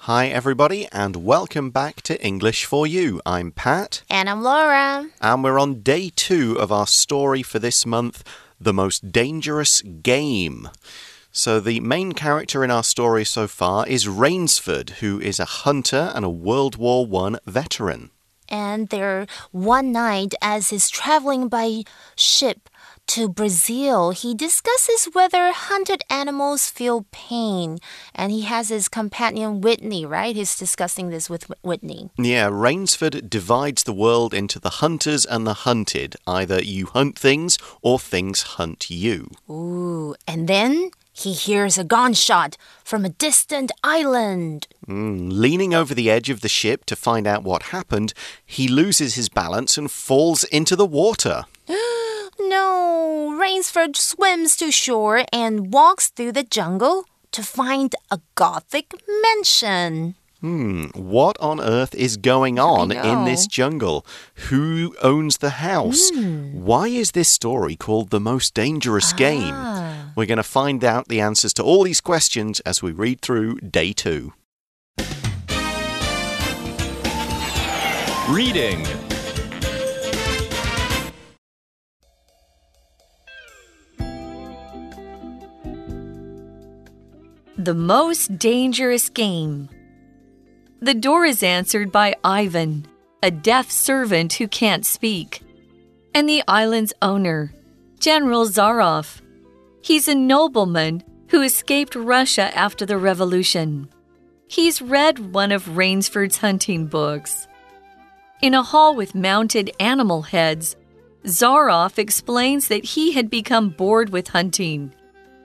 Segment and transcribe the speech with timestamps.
[0.00, 3.20] Hi, everybody, and welcome back to English for You.
[3.26, 4.04] I'm Pat.
[4.08, 5.08] And I'm Laura.
[5.20, 8.22] And we're on day two of our story for this month
[8.60, 10.68] The Most Dangerous Game.
[11.32, 16.12] So, the main character in our story so far is Rainsford, who is a hunter
[16.14, 18.10] and a World War I veteran.
[18.48, 21.82] And there, one night, as he's traveling by
[22.14, 22.68] ship,
[23.08, 27.78] to Brazil, he discusses whether hunted animals feel pain.
[28.14, 30.34] And he has his companion Whitney, right?
[30.34, 32.10] He's discussing this with Whitney.
[32.18, 36.16] Yeah, Rainsford divides the world into the hunters and the hunted.
[36.26, 39.30] Either you hunt things or things hunt you.
[39.48, 44.68] Ooh, and then he hears a gunshot from a distant island.
[44.86, 48.12] Mm, leaning over the edge of the ship to find out what happened,
[48.44, 51.44] he loses his balance and falls into the water.
[52.38, 60.14] No, Rainsford swims to shore and walks through the jungle to find a Gothic mansion.
[60.40, 64.06] Hmm, what on earth is going on in this jungle?
[64.48, 66.10] Who owns the house?
[66.10, 66.52] Mm.
[66.52, 69.16] Why is this story called The Most Dangerous ah.
[69.16, 70.12] Game?
[70.14, 73.60] We're going to find out the answers to all these questions as we read through
[73.60, 74.34] day two.
[78.28, 78.84] Reading
[87.58, 89.70] The most dangerous game.
[90.80, 92.86] The door is answered by Ivan,
[93.22, 95.40] a deaf servant who can't speak,
[96.14, 97.54] and the island's owner,
[97.98, 99.22] General Zaroff.
[99.80, 103.88] He's a nobleman who escaped Russia after the revolution.
[104.46, 107.48] He's read one of Rainsford's hunting books.
[108.42, 110.76] In a hall with mounted animal heads,
[111.24, 114.92] Zaroff explains that he had become bored with hunting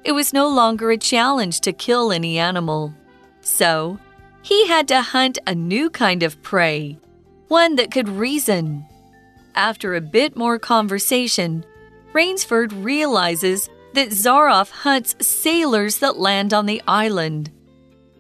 [0.04, 2.94] it was no longer a challenge to kill any animal.
[3.42, 4.00] So,
[4.42, 6.98] he had to hunt a new kind of prey,
[7.48, 8.86] one that could reason.
[9.56, 11.66] After a bit more conversation,
[12.14, 17.52] Rainsford realizes that Zaroff hunts sailors that land on the island.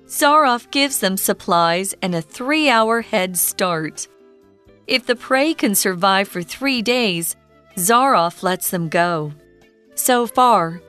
[0.05, 4.07] Zaroff gives them supplies and a three hour head start.
[4.87, 7.37] If the prey can survive for three days,
[7.77, 9.31] Zaroff lets them go.
[9.95, 10.81] So far,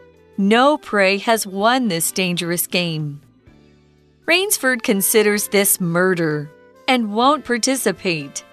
[0.48, 3.20] no prey has won this dangerous game.
[4.26, 6.50] Rainsford considers this murder
[6.88, 8.44] and won't participate.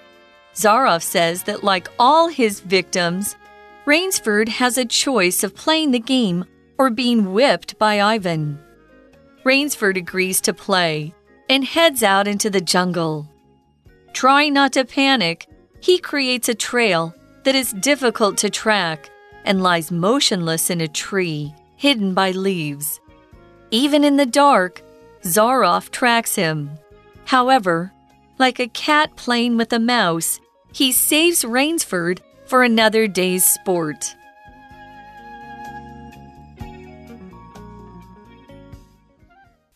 [0.54, 3.36] Zaroff says that, like all his victims,
[3.86, 6.46] Rainsford has a choice of playing the game
[6.78, 8.60] or being whipped by Ivan.
[9.44, 11.14] Rainsford agrees to play
[11.50, 13.28] and heads out into the jungle.
[14.14, 15.48] Trying not to panic,
[15.82, 17.14] he creates a trail
[17.44, 19.10] that is difficult to track
[19.46, 23.00] and lies motionless in a tree hidden by leaves.
[23.72, 24.82] Even in the dark,
[25.24, 26.72] Zaroff tracks him.
[27.24, 27.94] However,
[28.38, 30.42] like a cat playing with a mouse,
[30.74, 34.14] he saves Rainsford for another day's sport.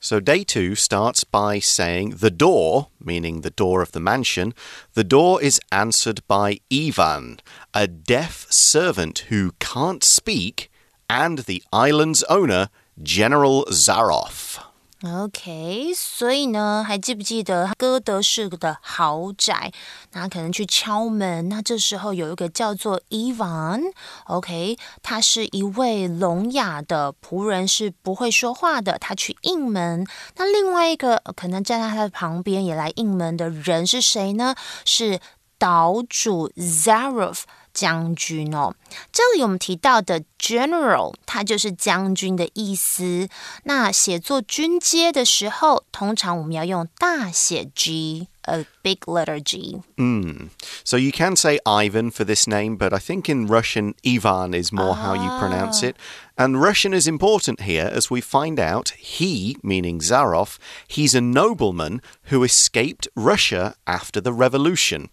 [0.02, 4.54] So, day two starts by saying the door, meaning the door of the mansion,
[4.94, 7.40] the door is answered by Ivan,
[7.74, 10.70] a deaf servant who can't speak
[11.13, 12.69] and the island's owner,
[13.03, 14.57] General Zaroff.
[15.05, 19.73] OK，所以呢，还记不记得哥德式的豪宅？
[20.11, 28.99] 那可能去敲门，那这时候有一个叫做 Ivan，OK，他是一位聋哑的仆人，是不会说话的。
[28.99, 30.05] 他去应门。
[30.35, 34.57] 那另外一个可能站在他的旁边也来应门的人是谁呢？
[34.85, 35.21] 是
[35.59, 37.43] 岛主 Zaroff。
[37.74, 38.76] 将军哦。
[39.12, 43.28] 这里我们提到的 general，它就是将军的意思。
[43.64, 48.28] 那写作军阶的时候，通常我们要用大写 G。
[48.46, 49.82] a big letter G.
[49.98, 50.50] Mm.
[50.84, 54.72] So you can say Ivan for this name, but I think in Russian, Ivan is
[54.74, 55.02] more ah.
[55.02, 55.88] how you pronounce ah.
[55.88, 55.96] it.
[56.38, 60.58] And Russian is important here, as we find out he, meaning Zaroff,
[60.88, 65.10] he's a nobleman who escaped Russia after the revolution.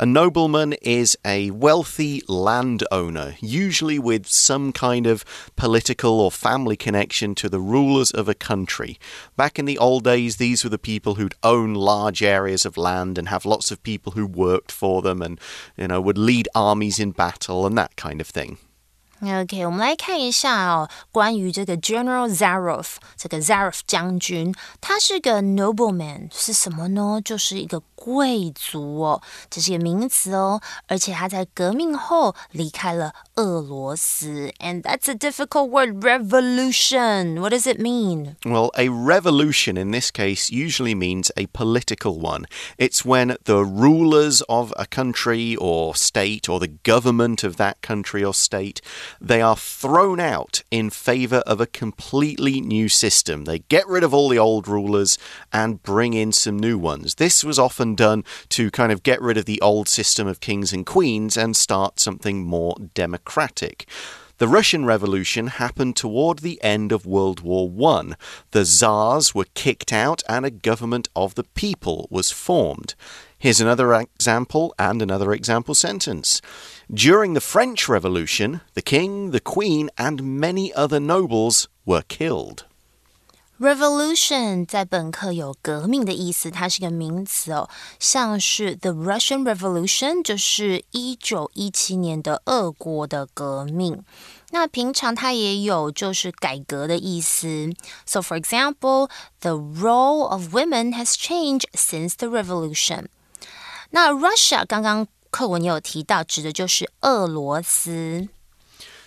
[0.00, 5.24] A nobleman is a wealthy landowner, usually with some kind of
[5.56, 9.00] political or family connection to the rulers of a country.
[9.36, 13.18] Back in the old days, these were the people who'd own large areas of land
[13.18, 15.40] and have lots of people who worked for them and,
[15.76, 18.58] you know, would lead armies in battle and that kind of thing.
[19.21, 27.21] OK，我们来看一下哦，关于这个 General Zaroff 这个 Zaroff 将军，他是个 nobleman，是什么呢？
[27.23, 34.51] 就是一个贵族哦，这是一个名词哦，而且他在革命后离开了俄罗斯。
[34.59, 37.39] And that's a difficult word, revolution.
[37.39, 38.35] What does it mean?
[38.43, 42.43] Well, a revolution in this case usually means a political one.
[42.77, 48.21] It's when the rulers of a country or state or the government of that country
[48.21, 48.81] or state
[49.20, 53.44] they are thrown out in favor of a completely new system.
[53.44, 55.18] They get rid of all the old rulers
[55.52, 57.16] and bring in some new ones.
[57.16, 60.72] This was often done to kind of get rid of the old system of kings
[60.72, 63.88] and queens and start something more democratic.
[64.38, 68.12] The Russian Revolution happened toward the end of World War I.
[68.52, 72.94] The Tsars were kicked out and a government of the people was formed.
[73.39, 76.39] Here's another example and another example sentence.
[76.89, 82.63] During the French Revolution, the king, the queen, and many other nobles were killed.
[83.59, 87.69] Revolution 在本课有革命的意思，它是个名词哦，
[87.99, 94.03] 像是 The Russian Revolution 就是一九一七年的俄国的革命。
[94.51, 97.71] 那平常它也有就是改革的意思。
[98.05, 103.05] So for example, the role of women has changed since the revolution.
[103.91, 108.29] 那 Russia 刚刚课文也有提到，指的就是俄罗斯。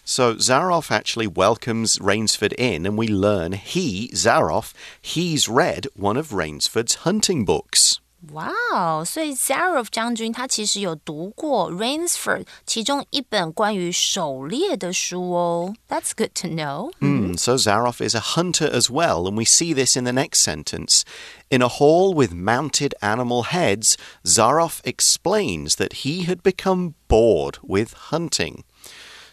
[0.05, 4.70] So Zaroff actually welcomes Rainsford in, and we learn he, Zaroff,
[5.03, 7.94] he's read one of Rainsford's hunting books.
[8.32, 9.05] 哇哦！
[9.05, 15.75] 所以 Zaroff 将军他其实有读过 Rainsford 其中一本关于狩猎的书哦。
[15.88, 16.91] That's good to know.
[17.00, 20.41] Mm, so Zaroff is a hunter as well, and we see this in the next
[20.41, 21.03] sentence.
[21.50, 27.93] In a hall with mounted animal heads, Zaroff explains that he had become bored with
[28.11, 28.64] hunting.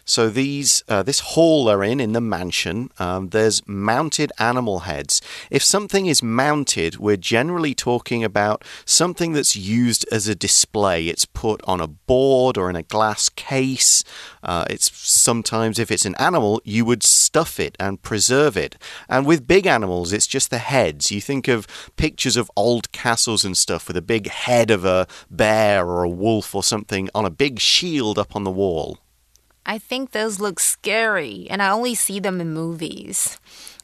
[0.09, 5.21] So these uh, this hall they're in in the mansion, um, there's mounted animal heads.
[5.51, 11.09] If something is mounted, we're generally talking about something that's used as a display.
[11.09, 14.03] It's put on a board or in a glass case.
[14.41, 18.77] Uh, it's sometimes if it's an animal, you would stuff it and preserve it.
[19.07, 21.11] And with big animals, it's just the heads.
[21.11, 21.67] You think of
[21.97, 26.09] pictures of old castles and stuff with a big head of a bear or a
[26.09, 28.97] wolf or something on a big shield up on the wall.
[29.63, 33.33] I think those look scary, and I only see them in movies.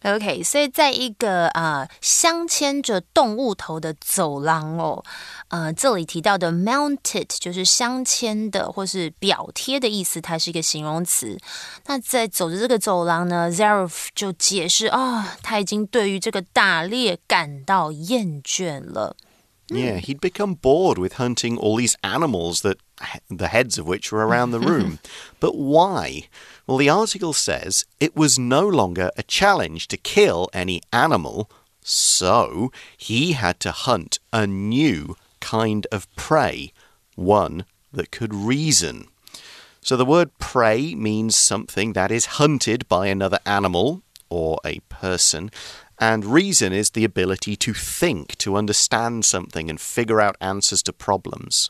[0.03, 5.03] OK，所以在一个啊镶嵌着动物头的走廊哦，
[5.47, 11.37] 呃，这里提到的 mounted 就是镶嵌的或是表贴的意思，它是一个形容词。
[11.87, 19.15] 那在走着这个走廊呢，Zaroff 就解释啊，他已经对于这个打猎感到厌倦了。
[19.69, 19.97] Yeah, hmm.
[19.99, 22.77] he'd become bored with hunting all these animals that
[23.29, 24.99] the heads of which were around the room.
[25.39, 26.27] but why?
[26.67, 31.49] Well, the article says it was no longer a challenge to kill any animal,
[31.81, 36.71] so he had to hunt a new kind of prey,
[37.15, 39.07] one that could reason.
[39.81, 45.51] So the word prey means something that is hunted by another animal or a person.
[45.98, 50.92] And reason is the ability to think, to understand something, and figure out answers to
[50.92, 51.68] problems.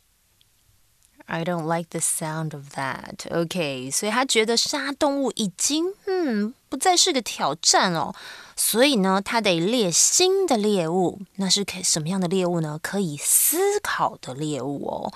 [1.26, 3.26] I don't like the sound of that.
[3.30, 8.14] OK，所以他觉得杀动物已经嗯不再是个挑战哦，
[8.56, 11.20] 所以呢，他得猎新的猎物。
[11.36, 12.80] 那是可什么样的猎物呢？
[12.82, 15.12] 可以思考的猎物哦。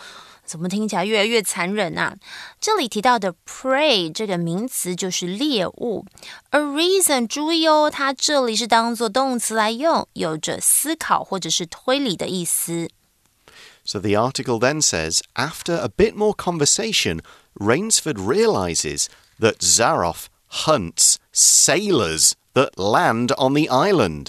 [0.48, 2.16] 怎么听起来越来越残忍啊？
[2.60, 6.04] 这里提到的 prey 这个名词就是猎物，
[6.50, 12.90] 而 reason 注意哦，它这里是当做动词来用，有着思考或者是推理的意思。
[13.84, 17.20] So the article then says after a bit more conversation,
[17.54, 19.06] Rainsford realizes
[19.38, 24.28] that Zaroff hunts sailors that land on the island.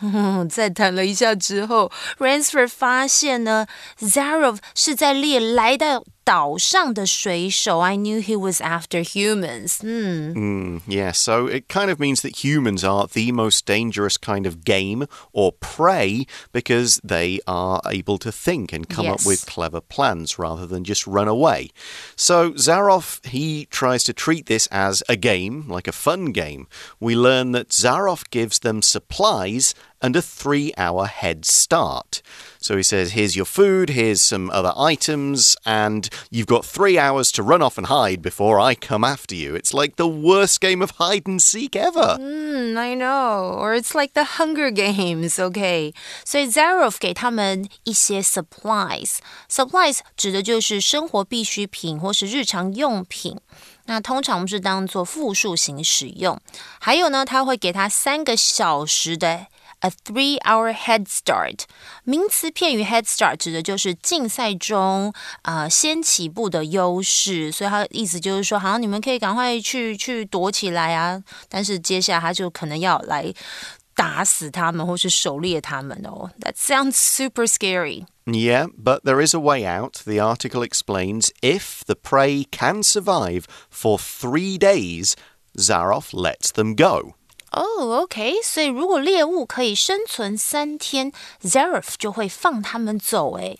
[0.12, 3.66] 嗯，在谈了一下之后，Ransford 发现呢
[3.98, 7.80] ，Zaroff 是在猎来到岛上的水手。
[7.80, 9.78] I knew he was after humans.
[9.82, 10.80] 嗯
[11.12, 15.52] so it kind of means that humans are the most dangerous kind of game or
[15.60, 19.20] prey because they are able to think and come yes.
[19.20, 21.70] up with clever plans rather than just run away.
[22.16, 26.68] So Zaroff he tries to treat this as a game, like a fun game.
[27.00, 32.21] We learn that Zaroff gives them supplies and a three hour head start.
[32.59, 37.31] So he says, Here's your food, here's some other items, and you've got three hours
[37.33, 39.55] to run off and hide before I come after you.
[39.55, 42.17] It's like the worst game of hide and seek ever.
[42.19, 43.55] Mm, I know.
[43.57, 45.93] Or it's like the Hunger Games, okay?
[46.25, 49.17] 所以 Zaroff 给他们一些 supplies.
[49.49, 53.37] Supplies 指的就是生活必需品或是日常用品。
[53.85, 56.39] 那通常我们是当做复数型使用。
[56.79, 59.45] 还有呢，他会给他三个小时的。
[59.81, 61.63] A three-hour head start，
[62.05, 65.13] 名词片语 head start 指的就是竞赛中
[65.43, 73.31] 啊先起步的优势，所以它的意思就是说，好，你们可以赶快去去躲起来啊，但是接下来他就可能要来
[73.93, 76.31] 打死他们，或是狩猎他们哦。
[76.39, 78.05] That sounds super scary.
[78.25, 80.01] Yeah, but there is a way out.
[80.05, 85.13] The article explains if the prey can survive for three days,
[85.55, 87.13] Zaroff lets them go.
[87.51, 91.11] 哦，OK，所以如果猎物可以生存三天，
[91.41, 93.37] Zareth 就会放他们走。
[93.37, 93.57] 诶。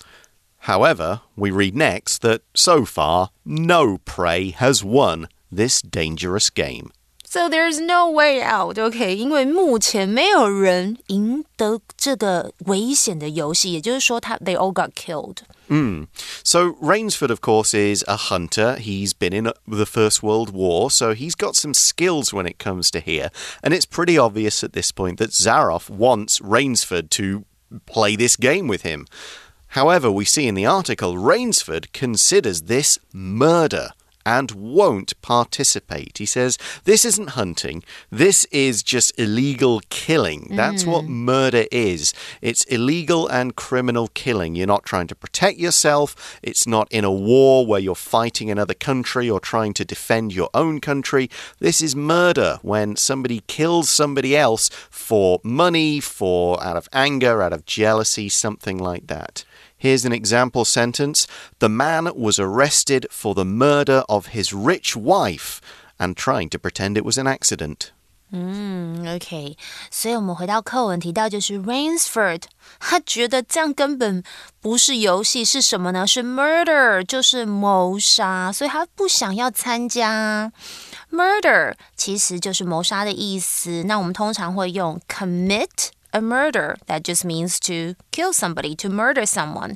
[0.65, 6.89] However, we read next that so far no prey has won this dangerous game.
[7.29, 9.15] So there's no way out, OK？
[9.15, 15.39] 因为目前没有人赢得这个危险的游戏，也就是说，他 they all got killed.
[15.67, 16.07] Mm.
[16.43, 18.77] So Rainsford, of course, is a hunter.
[18.77, 22.89] He's been in the First World War, so he's got some skills when it comes
[22.91, 23.31] to here.
[23.61, 27.43] And it's pretty obvious at this point that Zaroff wants Rainsford to
[27.85, 29.07] play this game with him.
[29.69, 33.89] However, we see in the article, Rainsford considers this murder
[34.24, 36.18] and won't participate.
[36.18, 40.48] He says, This isn't hunting, this is just illegal killing.
[40.50, 40.92] That's mm.
[40.92, 42.12] what murder is.
[42.40, 44.54] It's illegal and criminal killing.
[44.54, 48.74] You're not trying to protect yourself, it's not in a war where you're fighting another
[48.74, 51.30] country or trying to defend your own country.
[51.58, 57.52] This is murder when somebody kills somebody else for money, for out of anger, out
[57.52, 59.44] of jealousy, something like that.
[59.79, 61.25] Here's an example sentence
[61.59, 65.59] The man was arrested for the murder of his rich wife
[65.97, 67.91] and trying to pretend it was an accident.
[68.31, 69.55] 嗯，OK，
[69.91, 72.41] 所以我们回到课文提到，就是 Rainsford，
[72.79, 74.23] 他觉得这样根本
[74.59, 76.07] 不是游戏，是什么呢？
[76.07, 80.51] 是 murder，就是谋杀，所以他不想要参加。
[81.11, 85.69] Murder 其实就是谋杀的意思，那我们通常会用 commit。
[86.11, 86.75] a murder.
[86.87, 89.75] That just means to kill somebody, to murder someone.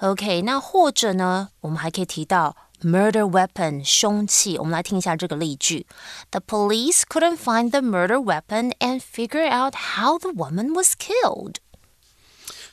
[0.00, 4.56] OK，那或者呢，我们还可以提到 murder weapon 凶器。
[4.58, 5.86] 我们来听一下这个例句：
[6.30, 11.56] The police couldn't find the murder weapon and figure out how the woman was killed.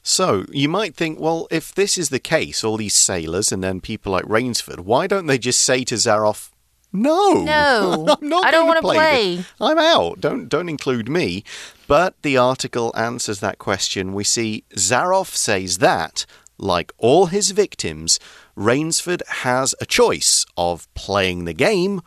[0.03, 3.81] So you might think, well, if this is the case, all these sailors and then
[3.81, 6.49] people like Rainsford, why don't they just say to Zaroff,
[6.92, 8.96] no, no, I'm not I don't want to play.
[9.36, 9.44] play.
[9.60, 10.20] I'm out.
[10.20, 11.44] Don't don't include me.
[11.86, 14.14] But the article answers that question.
[14.14, 16.26] We see Zaroff says that,
[16.58, 18.18] like all his victims,
[18.56, 22.00] Rainsford has a choice of playing the game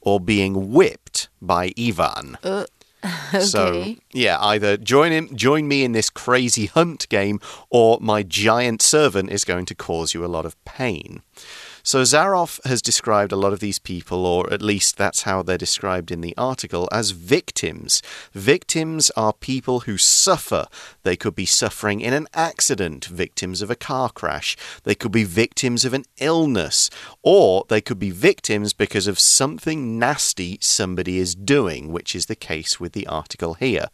[0.00, 2.38] or being whipped by Ivan.
[2.42, 2.64] Uh.
[3.32, 3.40] Okay.
[3.40, 8.82] So yeah, either join him, join me in this crazy hunt game, or my giant
[8.82, 11.22] servant is going to cause you a lot of pain.
[11.90, 15.58] So Zaroff has described a lot of these people, or at least that's how they're
[15.58, 18.00] described in the article, as victims.
[18.32, 20.68] Victims are people who suffer.
[21.02, 24.56] They could be suffering in an accident, victims of a car crash.
[24.84, 26.90] They could be victims of an illness,
[27.24, 32.36] or they could be victims because of something nasty somebody is doing, which is the
[32.36, 33.86] case with the article here.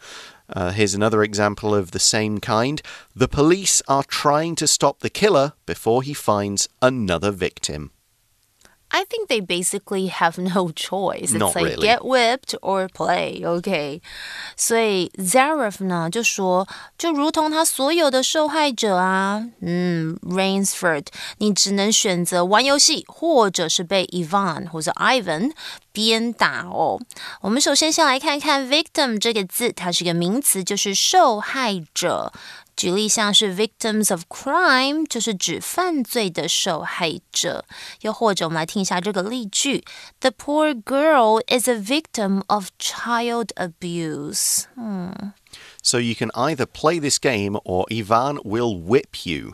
[0.48, 2.80] Uh, here's another example of the same kind.
[3.14, 7.90] The police are trying to stop the killer before he finds another victim.
[8.95, 11.31] I think they basically have no choice.
[11.31, 11.87] It's Not like really.
[11.87, 14.01] get whipped or play, OK？
[14.57, 21.05] 所以 Zaref 呢就说，就如同他所有的受害者啊，嗯，Rainsford，
[21.37, 25.53] 你只能选择玩游戏，或者是被 Ivan 或者 Ivan
[25.93, 26.99] 鞭打哦。
[27.39, 32.33] 我们首先先来看看 victim 这个字，它是个名词，就是受害者。
[32.75, 37.65] 举例像是 victims of crime，就是指犯罪的受害者。
[38.01, 39.83] 又或者我们来听一下这个例句：
[40.19, 44.63] The poor girl is a victim of child abuse。
[44.75, 45.33] 嗯。
[45.83, 49.53] So you can either play this game or Ivan will whip you.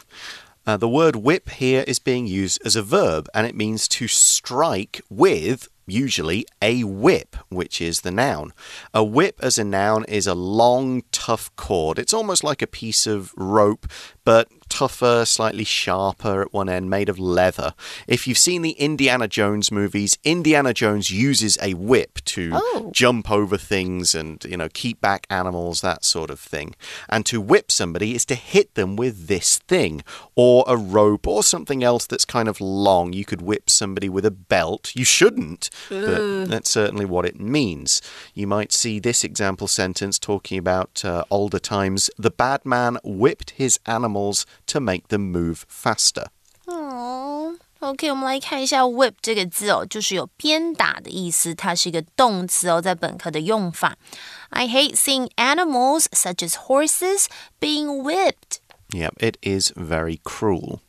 [0.66, 4.08] Uh, the word whip here is being used as a verb and it means to
[4.08, 8.53] strike with usually a whip, which is the noun.
[8.95, 11.99] A whip as a noun is a long, tough cord.
[11.99, 13.87] It's almost like a piece of rope,
[14.25, 17.75] but tougher, slightly sharper at one end, made of leather.
[18.09, 22.91] If you've seen the Indiana Jones movies, Indiana Jones uses a whip to oh.
[22.91, 26.75] jump over things and, you know, keep back animals, that sort of thing.
[27.11, 30.03] And to whip somebody is to hit them with this thing,
[30.35, 33.13] or a rope, or something else that's kind of long.
[33.13, 34.97] You could whip somebody with a belt.
[34.97, 38.01] You shouldn't, but that's certainly what it means.
[38.33, 42.09] You might see this example sentence talking about uh, older times.
[42.17, 46.28] The bad man whipped his animals to make them move faster.
[46.66, 47.58] Aww.
[47.80, 53.96] OK，我们来看一下 whip 这个字哦，就是有鞭打的意思，它是一个动词哦，在本课的用法。
[54.50, 57.26] I hate seeing animals such as horses
[57.60, 58.58] being whipped.
[58.90, 60.80] Yeah, it is very cruel.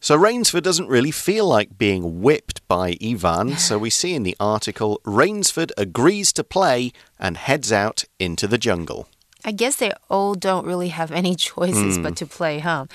[0.00, 4.36] So Rainsford doesn't really feel like being whipped by Ivan, so we see in the
[4.38, 9.06] article Rainsford agrees to play and heads out into the jungle.
[9.43, 12.87] I guess they all don't really have any choices but to play, huh?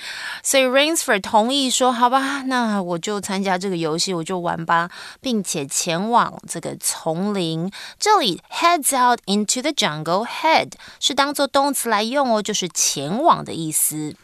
[0.43, 4.89] 所以 Rainsford 同意说，好吧，那我就参加这个游戏，我就玩吧，
[5.21, 7.71] 并且前往这个丛林。
[7.99, 14.15] 这里 heads out into the jungle, head 是当做动词来用哦，就是前往的意思。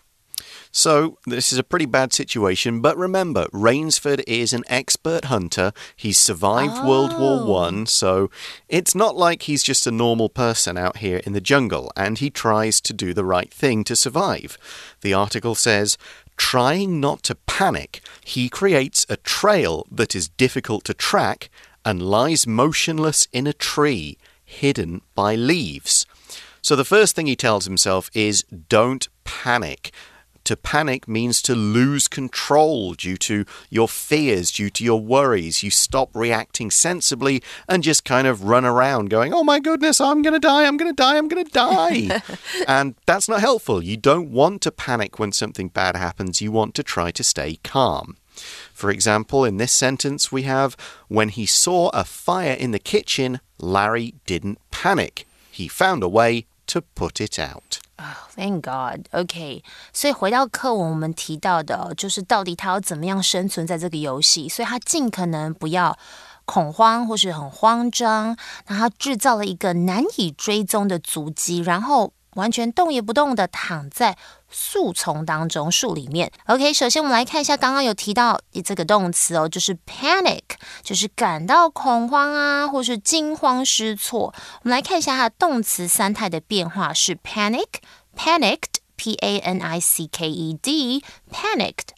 [0.71, 5.71] So, this is a pretty bad situation, but remember, Rainsford is an expert hunter.
[5.95, 6.89] He's survived oh.
[6.89, 7.45] World War oh.
[7.45, 8.31] One, so
[8.67, 12.29] it's not like he's just a normal person out here in the jungle, and he
[12.29, 14.57] tries to do the right thing to survive.
[15.01, 15.97] The article says,
[16.37, 21.49] Trying not to panic, he creates a trail that is difficult to track
[21.85, 26.05] and lies motionless in a tree, hidden by leaves.
[26.63, 29.91] So the first thing he tells himself is don't panic.
[30.45, 35.63] To panic means to lose control due to your fears, due to your worries.
[35.63, 40.21] You stop reacting sensibly and just kind of run around going, oh my goodness, I'm
[40.21, 42.21] going to die, I'm going to die, I'm going to die.
[42.67, 43.81] and that's not helpful.
[43.81, 47.59] You don't want to panic when something bad happens, you want to try to stay
[47.63, 48.17] calm.
[48.73, 50.75] For example, in this sentence, we have
[51.07, 55.25] When he saw a fire in the kitchen, Larry didn't panic.
[55.51, 57.79] He found a way to put it out.
[58.35, 59.05] Thank God.
[59.11, 65.97] OK，所以回到课文，我们提到的，就是到底他要怎么样生存在这个游戏，所以他尽可能不要
[66.45, 72.13] 恐慌或是很慌张，那他制造了一个难以追踪的足迹，然后。
[72.35, 74.17] 完全动也不动的躺在
[74.49, 76.31] 树丛当中，树里面。
[76.45, 80.41] OK，首先我们来看一下，刚刚有提到这个动词哦，就是 panic，
[80.81, 84.33] 就是感到恐慌啊，或是惊慌失措。
[84.61, 91.93] 我们来看一下它的动词三态的变化是 panic，panicked，p a n i c k e d，panicked。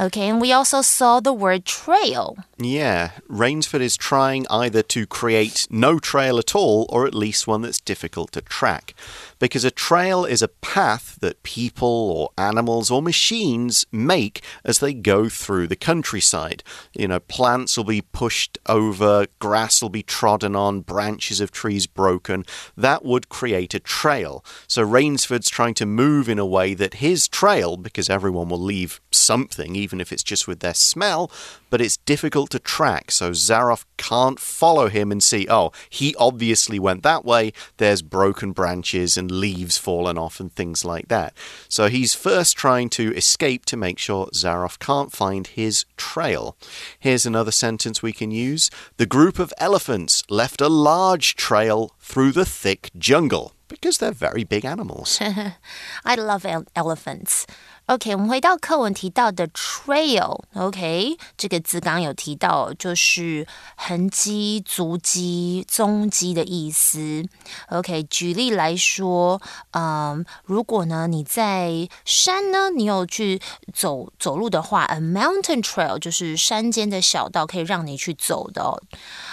[0.00, 2.36] Okay, and we also saw the word trail.
[2.58, 7.62] Yeah, Rainsford is trying either to create no trail at all or at least one
[7.62, 8.94] that's difficult to track.
[9.38, 14.94] Because a trail is a path that people or animals or machines make as they
[14.94, 16.62] go through the countryside.
[16.94, 21.86] You know, plants will be pushed over, grass will be trodden on, branches of trees
[21.86, 22.44] broken.
[22.76, 24.44] That would create a trail.
[24.66, 29.00] So Rainsford's trying to move in a way that his trail, because everyone will leave
[29.10, 31.30] something, even if it's just with their smell,
[31.70, 33.10] but it's difficult to track.
[33.10, 37.52] So Zaroff can't follow him and see, oh, he obviously went that way.
[37.76, 41.34] There's broken branches and leaves fallen off and things like that.
[41.68, 46.56] So he's first trying to escape to make sure Zaroff can't find his trail.
[46.98, 52.32] Here's another sentence we can use The group of elephants left a large trail through
[52.32, 55.18] the thick jungle because they're very big animals.
[56.04, 57.46] I love elephants.
[57.86, 67.22] OK，我们回到课文提到的 trail，OK，这个字刚刚有提到，就是痕迹、足迹、踪迹的意思。
[67.68, 69.38] OK，举例来说，
[69.72, 73.42] 嗯，如果呢你在山呢，你有去
[73.74, 78.82] 走走路的话，a mountain trail 就是山间的小道，可以让你去走的。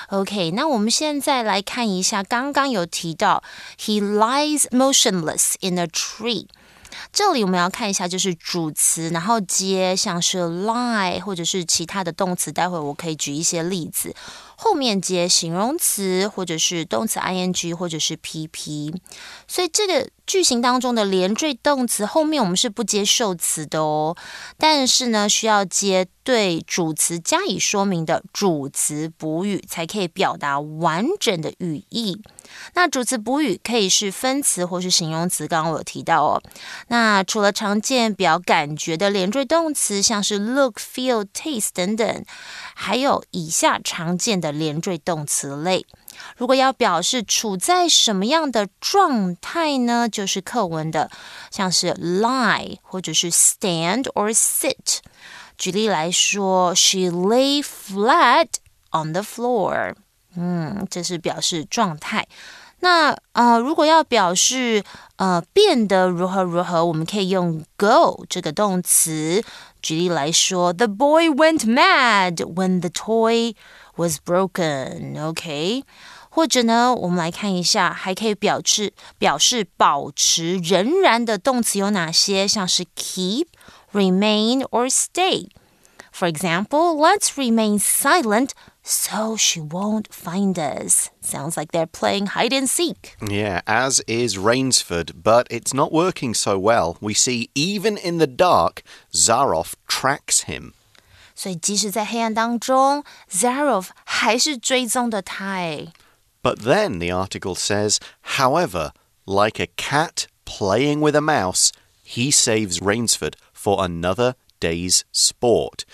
[0.10, 3.42] OK，那我们现在来看一下，刚刚有提到
[3.80, 6.48] ，he lies motionless in a tree。
[7.12, 12.52] 这里我们要看一下，就是主词，然后接像是 lie 或者是其他的动词。
[12.52, 14.16] 待会我可以举一些例子。
[14.56, 18.94] 后面接形容词或者是动词 ing 或者是 pp，
[19.48, 24.16] 所以这个句型当中的连缀动词后面我们是不接受词的哦，
[24.58, 32.22] 但是呢需要接对主词加以说明的主词补语，才可以表达完整的语义。
[32.76, 36.42] 那主词补语可以是分词或是形容词，刚刚我有提到哦。
[36.88, 42.24] 那除了常见表感觉的连缀动词，像是 look、feel、taste 等等。
[42.74, 45.86] 还有以下常见的连缀动词类，
[46.38, 50.10] 如果要表示处在什么样的状态呢？
[50.10, 51.10] 就是课文的，
[51.50, 55.00] 像是 lie 或者是 stand or sit。
[55.58, 58.48] 举例来说，She lay flat
[58.92, 59.96] on the floor。
[60.36, 62.28] 嗯，这是表示状态。
[62.80, 64.84] 那呃，如果要表示
[65.18, 69.44] 呃变得如何如何，我们可以用 go 这个动词。
[69.84, 73.54] 举例来说，The boy went mad when the toy
[73.97, 75.85] was broken。OK，
[76.31, 82.47] 或者呢，我们来看一下，还可以表示表示保持仍然的动词有哪些？
[82.47, 85.49] 像是 keep、remain or stay。
[86.13, 91.11] For example, let's remain silent so she won't find us.
[91.23, 93.19] Sounds like they're playing hide and seek.
[93.21, 96.97] Yeah, as is Rainsford, but it's not working so well.
[97.03, 100.73] We see even in the dark, Zaroff tracks him.
[101.42, 105.92] 所以即使在黑暗当中，Zaroff 还是追踪的他诶。
[106.44, 107.98] But then the article says,
[108.38, 108.92] however,
[109.26, 111.72] like a cat playing with a mouse,
[112.06, 115.86] he saves Rainsford for another day's sport.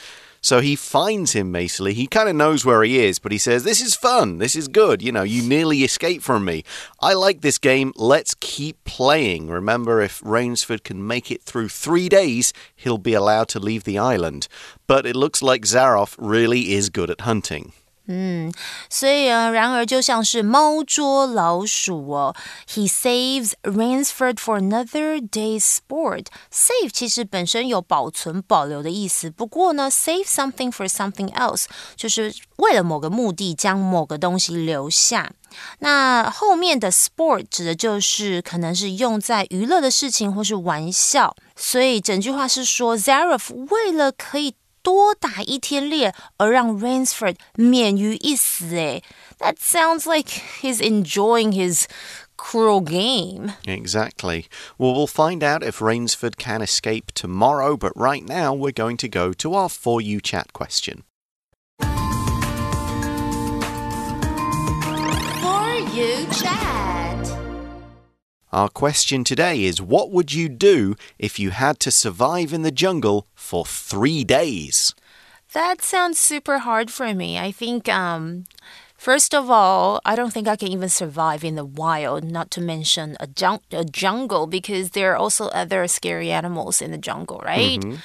[0.41, 1.93] So he finds him basically.
[1.93, 4.37] He kind of knows where he is, but he says, This is fun.
[4.37, 5.01] This is good.
[5.01, 6.63] You know, you nearly escaped from me.
[7.01, 7.93] I like this game.
[7.95, 9.49] Let's keep playing.
[9.49, 13.97] Remember, if Rainsford can make it through three days, he'll be allowed to leave the
[13.97, 14.47] island.
[14.85, 17.73] But it looks like Zaroff really is good at hunting.
[18.89, 22.35] 所以啊，然而就像是猫捉老鼠哦
[22.69, 26.27] ，He saves Ransford for another day's sport.
[26.51, 31.65] Save 其实本身有保存、保留的意思，不过呢，save something for something else
[31.95, 35.31] 就是为了某个目的将某个东西留下。
[35.79, 44.55] 那后面的 sport 指的就是可能是用在娱乐的事情或是玩笑，所以整句话是说 Zaroff 为了可以
[44.86, 48.74] 多打一天猎，而让 Rainsford 免于一死。
[48.74, 49.02] 诶，
[49.38, 50.28] That sounds like
[50.60, 51.86] he's enjoying his
[52.36, 53.52] cruel game.
[53.64, 54.46] Exactly.
[54.78, 59.08] Well, we'll find out if Rainsford can escape tomorrow, but right now we're going to
[59.08, 61.04] go to our For You chat question.
[65.40, 67.15] For you chat.
[68.51, 72.71] Our question today is What would you do if you had to survive in the
[72.71, 74.95] jungle for three days?
[75.53, 77.37] That sounds super hard for me.
[77.37, 78.45] I think, um,
[78.97, 82.61] first of all, I don't think I can even survive in the wild, not to
[82.61, 87.41] mention a, jun- a jungle, because there are also other scary animals in the jungle,
[87.45, 87.79] right?
[87.79, 87.95] Mm-hmm.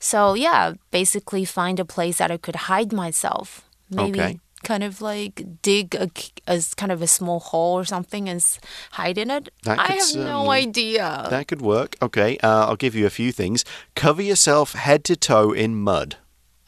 [0.00, 3.64] So, yeah, basically find a place that I could hide myself.
[3.90, 4.20] Maybe.
[4.20, 4.38] Okay.
[4.68, 6.08] Kind of like dig a,
[6.46, 8.40] a kind of a small hole or something and
[9.00, 9.48] hide in it.
[9.64, 11.26] That I have no idea.
[11.30, 11.96] That could work.
[12.02, 13.64] Okay, uh, I'll give you a few things.
[13.94, 16.16] Cover yourself head to toe in mud.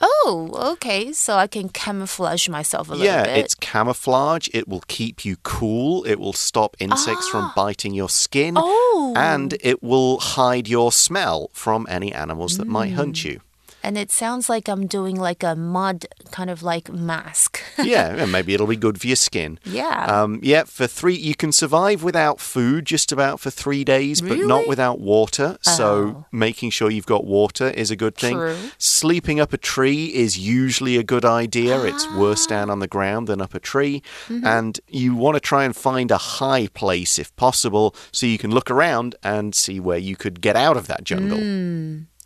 [0.01, 1.13] Oh, okay.
[1.13, 3.37] So I can camouflage myself a little yeah, bit.
[3.45, 4.49] it's camouflage.
[4.55, 6.05] It will keep you cool.
[6.05, 8.57] It will stop insects from biting your skin.
[8.57, 8.63] Ah.
[8.65, 9.13] Oh.
[9.17, 12.97] And it will hide your smell from any animals that might Mm.
[12.97, 13.41] hunt you.
[13.83, 17.61] And it sounds like I'm doing like a mud kind of like mask.
[17.83, 19.59] yeah, and maybe it'll be good for your skin.
[19.65, 20.05] yeah.
[20.23, 24.39] Um, yeah, for three, you can survive without food just about for three days, but
[24.39, 25.57] not without water.
[25.67, 25.77] Oh.
[25.77, 28.37] So making sure you've got water is a good thing.
[28.37, 28.57] True.
[28.79, 31.83] Sleeping up a tree is usually a good idea.
[31.85, 32.51] It's worse Ah.
[32.51, 34.03] down on the ground than up a tree.
[34.29, 34.47] Mm-hmm.
[34.47, 38.51] And you want to try and find a high place if possible so you can
[38.51, 41.39] look around and see where you could get out of that jungle.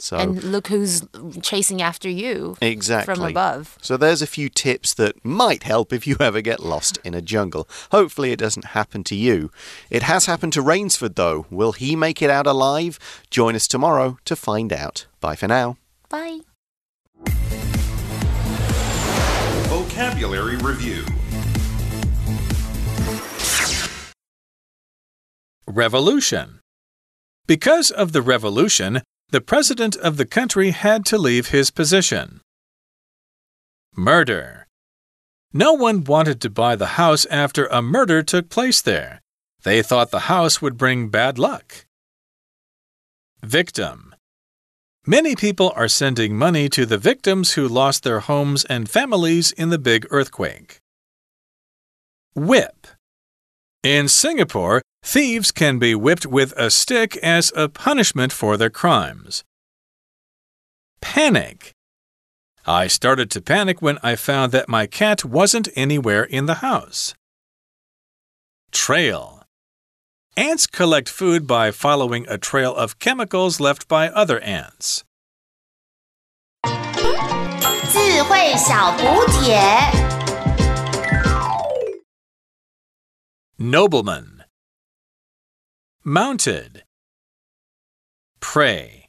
[0.05, 1.03] So and look who's
[1.41, 3.15] chasing after you Exactly.
[3.15, 3.79] from above.
[3.81, 7.23] So there's a few tips that might help if you ever get lost in a
[7.23, 7.67] jungle.
[7.91, 9.51] Hopefully it doesn't happen to you.
[9.89, 11.47] It has happened to Rainsford though.
[11.51, 12.99] Will he make it out alive?
[13.31, 15.07] Join us tomorrow to find out.
[15.21, 15.79] Bye for now.
[16.11, 16.41] Bye.
[19.71, 21.07] Vocabulary Review
[25.67, 26.61] Revolution.
[27.47, 29.03] Because of the revolution,
[29.35, 32.41] the president of the country had to leave his position.
[33.97, 34.69] Murder.
[35.53, 39.21] No one wanted to buy the house after a murder took place there.
[39.65, 41.85] They thought the house would bring bad luck.
[43.43, 44.15] Victim.
[45.05, 49.71] Many people are sending money to the victims who lost their homes and families in
[49.71, 50.79] the big earthquake.
[52.37, 52.87] Whip.
[53.84, 59.44] In Singapore, thieves can be whipped with a stick as a punishment for their crimes.
[61.02, 61.72] Panic.
[62.66, 67.16] I started to panic when I found that my cat wasn't anywhere in the house.
[68.72, 69.44] Trail.
[70.36, 75.04] Ants collect food by following a trail of chemicals left by other ants.
[77.92, 80.23] 智慧小补帖。
[83.59, 84.43] Nobleman.
[86.03, 86.83] Mounted.
[88.41, 89.04] Prey.